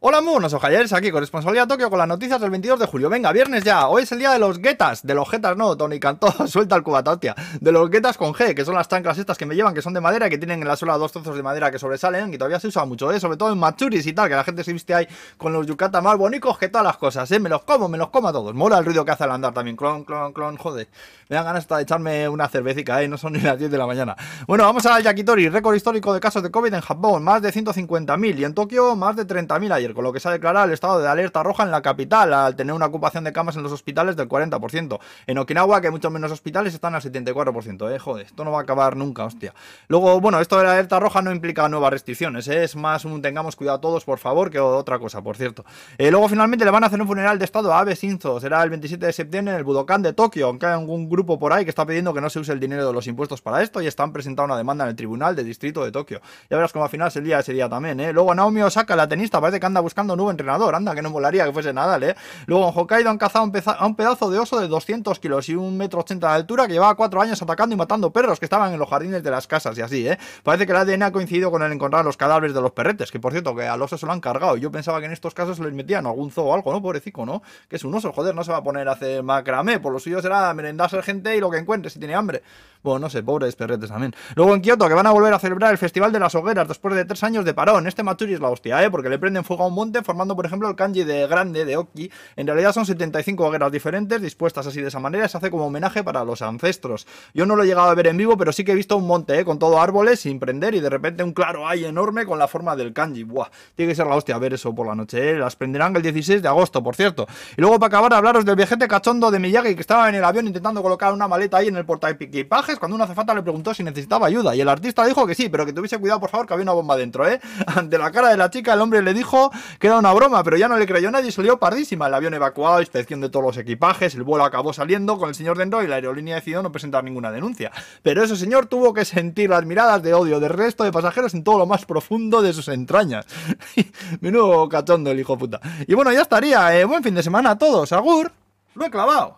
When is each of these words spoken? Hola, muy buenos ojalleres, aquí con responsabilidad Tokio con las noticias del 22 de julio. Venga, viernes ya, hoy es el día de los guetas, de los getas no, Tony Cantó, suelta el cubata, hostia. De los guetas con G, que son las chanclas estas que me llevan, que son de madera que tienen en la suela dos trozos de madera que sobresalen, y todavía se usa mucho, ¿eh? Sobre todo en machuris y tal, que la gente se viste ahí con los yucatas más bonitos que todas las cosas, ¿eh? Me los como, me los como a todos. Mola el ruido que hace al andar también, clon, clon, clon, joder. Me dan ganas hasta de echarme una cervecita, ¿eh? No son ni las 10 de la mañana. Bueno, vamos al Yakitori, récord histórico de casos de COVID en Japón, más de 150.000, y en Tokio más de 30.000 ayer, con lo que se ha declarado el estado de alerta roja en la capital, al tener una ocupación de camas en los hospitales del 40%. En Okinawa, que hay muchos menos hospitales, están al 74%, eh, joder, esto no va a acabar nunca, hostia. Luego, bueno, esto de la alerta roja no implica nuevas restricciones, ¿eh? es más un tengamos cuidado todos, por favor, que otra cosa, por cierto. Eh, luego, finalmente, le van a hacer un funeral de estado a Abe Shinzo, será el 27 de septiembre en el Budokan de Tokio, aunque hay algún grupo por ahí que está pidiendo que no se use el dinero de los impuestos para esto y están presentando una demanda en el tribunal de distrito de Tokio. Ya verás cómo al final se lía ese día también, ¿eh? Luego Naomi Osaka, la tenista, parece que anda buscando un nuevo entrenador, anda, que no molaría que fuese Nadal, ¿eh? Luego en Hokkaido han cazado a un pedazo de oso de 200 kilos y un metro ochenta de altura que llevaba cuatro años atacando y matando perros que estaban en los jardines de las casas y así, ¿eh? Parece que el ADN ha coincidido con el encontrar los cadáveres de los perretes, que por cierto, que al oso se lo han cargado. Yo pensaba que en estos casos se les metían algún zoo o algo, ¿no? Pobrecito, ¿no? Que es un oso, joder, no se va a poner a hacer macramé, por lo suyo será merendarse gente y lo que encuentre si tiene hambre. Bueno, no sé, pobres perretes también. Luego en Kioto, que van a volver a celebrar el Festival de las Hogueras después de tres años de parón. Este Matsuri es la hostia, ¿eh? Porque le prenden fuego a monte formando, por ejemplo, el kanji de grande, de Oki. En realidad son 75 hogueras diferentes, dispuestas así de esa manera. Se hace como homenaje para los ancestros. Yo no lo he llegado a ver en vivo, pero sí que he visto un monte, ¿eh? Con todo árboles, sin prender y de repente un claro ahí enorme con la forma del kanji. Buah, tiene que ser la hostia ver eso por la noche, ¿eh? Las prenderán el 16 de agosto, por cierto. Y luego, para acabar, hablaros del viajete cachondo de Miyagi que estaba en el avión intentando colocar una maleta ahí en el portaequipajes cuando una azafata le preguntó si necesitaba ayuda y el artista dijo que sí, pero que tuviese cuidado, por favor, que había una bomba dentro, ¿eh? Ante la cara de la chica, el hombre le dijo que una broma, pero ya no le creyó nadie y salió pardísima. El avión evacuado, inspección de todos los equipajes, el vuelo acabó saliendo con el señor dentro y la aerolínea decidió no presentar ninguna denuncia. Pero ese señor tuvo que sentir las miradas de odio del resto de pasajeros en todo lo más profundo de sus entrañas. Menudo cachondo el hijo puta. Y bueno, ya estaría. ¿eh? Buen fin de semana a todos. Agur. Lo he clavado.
Hola, 0.00 0.20
muy 0.20 0.34
buenos 0.34 0.54
ojalleres, 0.54 0.92
aquí 0.92 1.10
con 1.10 1.18
responsabilidad 1.18 1.66
Tokio 1.66 1.90
con 1.90 1.98
las 1.98 2.06
noticias 2.06 2.40
del 2.40 2.50
22 2.50 2.78
de 2.78 2.86
julio. 2.86 3.10
Venga, 3.10 3.32
viernes 3.32 3.64
ya, 3.64 3.88
hoy 3.88 4.04
es 4.04 4.12
el 4.12 4.20
día 4.20 4.30
de 4.30 4.38
los 4.38 4.60
guetas, 4.60 5.04
de 5.04 5.12
los 5.12 5.28
getas 5.28 5.56
no, 5.56 5.76
Tony 5.76 5.98
Cantó, 5.98 6.30
suelta 6.46 6.76
el 6.76 6.84
cubata, 6.84 7.10
hostia. 7.10 7.34
De 7.60 7.72
los 7.72 7.90
guetas 7.90 8.16
con 8.16 8.32
G, 8.32 8.54
que 8.54 8.64
son 8.64 8.76
las 8.76 8.86
chanclas 8.86 9.18
estas 9.18 9.36
que 9.36 9.44
me 9.44 9.56
llevan, 9.56 9.74
que 9.74 9.82
son 9.82 9.92
de 9.94 10.00
madera 10.00 10.30
que 10.30 10.38
tienen 10.38 10.62
en 10.62 10.68
la 10.68 10.76
suela 10.76 10.96
dos 10.98 11.10
trozos 11.10 11.34
de 11.34 11.42
madera 11.42 11.72
que 11.72 11.80
sobresalen, 11.80 12.32
y 12.32 12.38
todavía 12.38 12.60
se 12.60 12.68
usa 12.68 12.84
mucho, 12.84 13.10
¿eh? 13.10 13.18
Sobre 13.18 13.36
todo 13.36 13.52
en 13.52 13.58
machuris 13.58 14.06
y 14.06 14.12
tal, 14.12 14.28
que 14.28 14.36
la 14.36 14.44
gente 14.44 14.62
se 14.62 14.72
viste 14.72 14.94
ahí 14.94 15.08
con 15.36 15.52
los 15.52 15.66
yucatas 15.66 16.00
más 16.00 16.16
bonitos 16.16 16.56
que 16.58 16.68
todas 16.68 16.86
las 16.86 16.96
cosas, 16.96 17.28
¿eh? 17.32 17.40
Me 17.40 17.48
los 17.48 17.62
como, 17.62 17.88
me 17.88 17.98
los 17.98 18.10
como 18.10 18.28
a 18.28 18.32
todos. 18.32 18.54
Mola 18.54 18.78
el 18.78 18.84
ruido 18.84 19.04
que 19.04 19.10
hace 19.10 19.24
al 19.24 19.32
andar 19.32 19.52
también, 19.52 19.76
clon, 19.76 20.04
clon, 20.04 20.32
clon, 20.32 20.58
joder. 20.58 20.86
Me 21.28 21.34
dan 21.34 21.44
ganas 21.44 21.64
hasta 21.64 21.76
de 21.76 21.82
echarme 21.82 22.28
una 22.28 22.48
cervecita, 22.48 23.02
¿eh? 23.02 23.08
No 23.08 23.18
son 23.18 23.32
ni 23.32 23.40
las 23.40 23.58
10 23.58 23.68
de 23.68 23.78
la 23.78 23.86
mañana. 23.88 24.14
Bueno, 24.46 24.62
vamos 24.62 24.86
al 24.86 25.02
Yakitori, 25.02 25.48
récord 25.48 25.74
histórico 25.74 26.14
de 26.14 26.20
casos 26.20 26.40
de 26.44 26.52
COVID 26.52 26.72
en 26.72 26.82
Japón, 26.82 27.24
más 27.24 27.42
de 27.42 27.52
150.000, 27.52 28.38
y 28.38 28.44
en 28.44 28.54
Tokio 28.54 28.94
más 28.94 29.16
de 29.16 29.26
30.000 29.26 29.72
ayer, 29.72 29.87
con 29.94 30.04
lo 30.04 30.12
que 30.12 30.20
se 30.20 30.28
ha 30.28 30.32
declarado 30.32 30.66
el 30.66 30.72
estado 30.72 31.00
de 31.00 31.08
alerta 31.08 31.42
roja 31.42 31.62
en 31.62 31.70
la 31.70 31.82
capital, 31.82 32.32
al 32.34 32.56
tener 32.56 32.74
una 32.74 32.86
ocupación 32.86 33.24
de 33.24 33.32
camas 33.32 33.56
en 33.56 33.62
los 33.62 33.72
hospitales 33.72 34.16
del 34.16 34.28
40%. 34.28 34.98
En 35.26 35.38
Okinawa, 35.38 35.80
que 35.80 35.88
hay 35.88 35.90
muchos 35.90 36.12
menos 36.12 36.30
hospitales, 36.32 36.74
están 36.74 36.94
al 36.94 37.02
74%, 37.02 37.94
eh, 37.94 37.98
joder, 37.98 38.26
esto 38.26 38.44
no 38.44 38.52
va 38.52 38.58
a 38.58 38.62
acabar 38.62 38.96
nunca, 38.96 39.24
hostia. 39.24 39.54
Luego, 39.88 40.20
bueno, 40.20 40.40
esto 40.40 40.56
de 40.58 40.64
la 40.64 40.72
alerta 40.72 41.00
roja 41.00 41.22
no 41.22 41.32
implica 41.32 41.68
nuevas 41.68 41.90
restricciones, 41.90 42.48
¿eh? 42.48 42.64
es 42.64 42.76
más 42.76 43.04
un 43.04 43.22
tengamos 43.22 43.56
cuidado 43.56 43.80
todos, 43.80 44.04
por 44.04 44.18
favor, 44.18 44.50
que 44.50 44.60
otra 44.60 44.98
cosa, 44.98 45.22
por 45.22 45.36
cierto. 45.36 45.64
Eh, 45.96 46.10
luego, 46.10 46.28
finalmente, 46.28 46.64
le 46.64 46.70
van 46.70 46.84
a 46.84 46.86
hacer 46.86 47.00
un 47.00 47.06
funeral 47.06 47.38
de 47.38 47.44
estado 47.44 47.72
a 47.72 47.80
Abe 47.80 47.94
Shinzo, 47.94 48.40
será 48.40 48.62
el 48.62 48.70
27 48.70 49.06
de 49.06 49.12
septiembre 49.12 49.52
en 49.54 49.58
el 49.58 49.64
Budokan 49.64 50.02
de 50.02 50.12
Tokio, 50.12 50.46
aunque 50.46 50.66
hay 50.66 50.72
algún 50.72 51.08
grupo 51.08 51.38
por 51.38 51.52
ahí 51.52 51.64
que 51.64 51.70
está 51.70 51.86
pidiendo 51.86 52.14
que 52.14 52.20
no 52.20 52.30
se 52.30 52.40
use 52.40 52.52
el 52.52 52.60
dinero 52.60 52.86
de 52.86 52.92
los 52.92 53.06
impuestos 53.06 53.42
para 53.42 53.62
esto 53.62 53.80
y 53.82 53.86
están 53.86 54.12
presentando 54.12 54.52
una 54.52 54.56
demanda 54.56 54.84
en 54.84 54.90
el 54.90 54.96
tribunal 54.96 55.34
de 55.36 55.44
distrito 55.44 55.84
de 55.84 55.92
Tokio. 55.92 56.20
Ya 56.50 56.56
verás 56.56 56.72
cómo 56.72 56.84
al 56.84 56.90
final 56.90 57.10
se 57.10 57.20
lía 57.20 57.38
ese 57.38 57.52
día 57.52 57.68
también, 57.68 58.00
¿eh? 58.00 58.12
Luego 58.12 58.34
Naomi 58.34 58.62
Osaka, 58.62 58.96
la 58.96 59.08
tenista, 59.08 59.40
parece 59.40 59.60
que 59.60 59.66
anda 59.66 59.77
buscando 59.80 60.14
un 60.14 60.18
nuevo 60.18 60.30
entrenador, 60.30 60.74
anda, 60.74 60.94
que 60.94 61.02
no 61.02 61.10
molaría 61.10 61.44
que 61.44 61.52
fuese 61.52 61.72
Nadal, 61.72 62.02
¿eh? 62.02 62.16
Luego 62.46 62.68
en 62.68 62.74
Hokkaido 62.74 63.10
han 63.10 63.18
cazado 63.18 63.44
a 63.44 63.86
un 63.86 63.96
pedazo 63.96 64.30
de 64.30 64.38
oso 64.38 64.60
de 64.60 64.68
200 64.68 65.18
kilos 65.18 65.48
y 65.48 65.54
un 65.54 65.76
metro 65.76 66.00
ochenta 66.00 66.28
de 66.28 66.34
altura 66.34 66.66
que 66.66 66.74
llevaba 66.74 66.94
cuatro 66.94 67.20
años 67.20 67.40
atacando 67.40 67.74
y 67.74 67.78
matando 67.78 68.12
perros 68.12 68.38
que 68.38 68.46
estaban 68.46 68.72
en 68.72 68.78
los 68.78 68.88
jardines 68.88 69.22
de 69.22 69.30
las 69.30 69.46
casas 69.46 69.76
y 69.78 69.82
así, 69.82 70.06
¿eh? 70.06 70.18
Parece 70.42 70.66
que 70.66 70.72
el 70.72 70.78
ADN 70.78 71.02
ha 71.04 71.12
coincidido 71.12 71.50
con 71.50 71.62
el 71.62 71.72
encontrar 71.72 72.04
los 72.04 72.16
cadáveres 72.16 72.54
de 72.54 72.60
los 72.60 72.72
perretes, 72.72 73.10
que 73.10 73.20
por 73.20 73.32
cierto, 73.32 73.54
que 73.54 73.66
al 73.66 73.80
oso 73.80 73.96
se 73.96 74.06
lo 74.06 74.12
han 74.12 74.20
cargado. 74.20 74.56
Yo 74.56 74.70
pensaba 74.70 75.00
que 75.00 75.06
en 75.06 75.12
estos 75.12 75.34
casos 75.34 75.56
se 75.56 75.62
les 75.62 75.72
metían 75.72 76.06
algún 76.06 76.30
zoo 76.30 76.44
o 76.44 76.54
algo, 76.54 76.72
¿no? 76.72 76.82
Pobrecito, 76.82 77.24
¿no? 77.24 77.42
Que 77.68 77.76
es 77.76 77.84
un 77.84 77.94
oso, 77.94 78.12
joder, 78.12 78.34
no 78.34 78.44
se 78.44 78.52
va 78.52 78.58
a 78.58 78.62
poner 78.62 78.88
a 78.88 78.92
hacer 78.92 79.22
macramé, 79.22 79.80
por 79.80 79.92
lo 79.92 79.98
suyo 79.98 80.20
será 80.20 80.52
merendarse 80.54 81.02
gente 81.02 81.36
y 81.36 81.40
lo 81.40 81.50
que 81.50 81.58
encuentre 81.58 81.90
si 81.90 81.98
tiene 81.98 82.14
hambre. 82.14 82.42
Bueno, 82.82 83.00
no 83.00 83.10
sé, 83.10 83.22
pobres 83.22 83.56
perretes 83.56 83.90
también. 83.90 84.14
Luego 84.36 84.54
en 84.54 84.60
Kioto, 84.60 84.86
que 84.88 84.94
van 84.94 85.06
a 85.06 85.10
volver 85.10 85.34
a 85.34 85.38
celebrar 85.38 85.72
el 85.72 85.78
Festival 85.78 86.12
de 86.12 86.20
las 86.20 86.34
Hogueras 86.34 86.68
después 86.68 86.94
de 86.94 87.04
tres 87.04 87.24
años 87.24 87.44
de 87.44 87.52
parón. 87.52 87.86
Este 87.86 88.02
Matsuri 88.02 88.34
es 88.34 88.40
la 88.40 88.50
hostia, 88.50 88.82
¿eh? 88.84 88.90
Porque 88.90 89.08
le 89.08 89.18
prenden 89.18 89.44
fuego 89.44 89.64
a 89.64 89.67
monte 89.74 90.02
formando, 90.02 90.34
por 90.36 90.46
ejemplo, 90.46 90.68
el 90.68 90.76
kanji 90.76 91.04
de 91.04 91.26
grande, 91.26 91.64
de 91.64 91.76
Oki. 91.76 92.10
En 92.36 92.46
realidad 92.46 92.72
son 92.72 92.86
75 92.86 93.46
hogueras 93.46 93.72
diferentes, 93.72 94.20
dispuestas 94.20 94.66
así 94.66 94.80
de 94.80 94.88
esa 94.88 95.00
manera. 95.00 95.28
Se 95.28 95.36
hace 95.36 95.50
como 95.50 95.66
homenaje 95.66 96.02
para 96.02 96.24
los 96.24 96.42
ancestros. 96.42 97.06
Yo 97.34 97.46
no 97.46 97.56
lo 97.56 97.62
he 97.62 97.66
llegado 97.66 97.88
a 97.88 97.94
ver 97.94 98.08
en 98.08 98.16
vivo, 98.16 98.36
pero 98.36 98.52
sí 98.52 98.64
que 98.64 98.72
he 98.72 98.74
visto 98.74 98.96
un 98.96 99.06
monte, 99.06 99.38
¿eh? 99.38 99.44
Con 99.44 99.58
todo 99.58 99.80
árboles, 99.80 100.20
sin 100.20 100.38
prender 100.38 100.74
y 100.74 100.80
de 100.80 100.90
repente 100.90 101.22
un 101.22 101.32
claro 101.32 101.66
ahí 101.66 101.84
enorme 101.84 102.26
con 102.26 102.38
la 102.38 102.48
forma 102.48 102.76
del 102.76 102.92
kanji. 102.92 103.24
Buah, 103.24 103.48
tiene 103.74 103.92
que 103.92 103.96
ser 103.96 104.06
la 104.06 104.16
hostia 104.16 104.38
ver 104.38 104.54
eso 104.54 104.74
por 104.74 104.86
la 104.86 104.94
noche, 104.94 105.30
¿eh? 105.30 105.38
Las 105.38 105.56
prenderán 105.56 105.94
el 105.96 106.02
16 106.02 106.42
de 106.42 106.48
agosto, 106.48 106.82
por 106.82 106.96
cierto. 106.96 107.26
Y 107.56 107.60
luego, 107.60 107.78
para 107.78 107.88
acabar, 107.88 108.14
hablaros 108.14 108.44
del 108.44 108.56
viajete 108.56 108.88
cachondo 108.88 109.30
de 109.30 109.38
Miyagi 109.38 109.74
que 109.74 109.80
estaba 109.80 110.08
en 110.08 110.14
el 110.14 110.24
avión 110.24 110.46
intentando 110.46 110.82
colocar 110.82 111.12
una 111.12 111.28
maleta 111.28 111.58
ahí 111.58 111.68
en 111.68 111.76
el 111.76 111.84
portaequipajes 111.84 112.78
cuando 112.78 112.94
una 112.94 113.04
azafata 113.04 113.34
le 113.34 113.42
preguntó 113.42 113.74
si 113.74 113.82
necesitaba 113.82 114.26
ayuda 114.26 114.54
y 114.54 114.60
el 114.60 114.68
artista 114.68 115.04
dijo 115.04 115.26
que 115.26 115.34
sí, 115.34 115.48
pero 115.48 115.66
que 115.66 115.72
tuviese 115.72 115.98
cuidado, 115.98 116.20
por 116.20 116.30
favor, 116.30 116.46
que 116.46 116.54
había 116.54 116.64
una 116.64 116.72
bomba 116.72 116.96
dentro, 116.96 117.26
¿eh? 117.26 117.40
Ante 117.66 117.98
la 117.98 118.10
cara 118.10 118.28
de 118.28 118.36
la 118.36 118.50
chica, 118.50 118.74
el 118.74 118.80
hombre 118.80 119.02
le 119.02 119.14
dijo 119.14 119.50
que 119.78 119.90
una 119.90 120.12
broma, 120.12 120.42
pero 120.42 120.56
ya 120.56 120.68
no 120.68 120.76
le 120.76 120.86
creyó 120.86 121.10
nadie 121.10 121.28
y 121.28 121.32
salió 121.32 121.58
pardísima. 121.58 122.06
El 122.06 122.14
avión 122.14 122.34
evacuado, 122.34 122.80
inspección 122.80 123.20
de 123.20 123.28
todos 123.28 123.44
los 123.44 123.56
equipajes, 123.56 124.14
el 124.14 124.22
vuelo 124.22 124.44
acabó 124.44 124.72
saliendo 124.72 125.18
con 125.18 125.28
el 125.28 125.34
señor 125.34 125.58
dentro 125.58 125.82
y 125.82 125.86
la 125.86 125.96
aerolínea 125.96 126.36
decidió 126.36 126.62
no 126.62 126.72
presentar 126.72 127.04
ninguna 127.04 127.30
denuncia. 127.30 127.72
Pero 128.02 128.22
ese 128.22 128.36
señor 128.36 128.66
tuvo 128.66 128.94
que 128.94 129.04
sentir 129.04 129.50
las 129.50 129.64
miradas 129.64 130.02
de 130.02 130.14
odio 130.14 130.40
del 130.40 130.50
resto 130.50 130.84
de 130.84 130.92
pasajeros 130.92 131.34
en 131.34 131.44
todo 131.44 131.58
lo 131.58 131.66
más 131.66 131.84
profundo 131.84 132.42
de 132.42 132.52
sus 132.52 132.68
entrañas. 132.68 133.26
Menudo 134.20 134.68
cachondo 134.68 135.10
el 135.10 135.20
hijo 135.20 135.36
puta. 135.36 135.60
Y 135.86 135.94
bueno, 135.94 136.12
ya 136.12 136.22
estaría. 136.22 136.78
¿eh? 136.78 136.84
Buen 136.84 137.02
fin 137.02 137.14
de 137.14 137.22
semana 137.22 137.50
a 137.50 137.58
todos. 137.58 137.92
Agur. 137.92 138.32
Lo 138.74 138.84
he 138.84 138.90
clavado. 138.90 139.36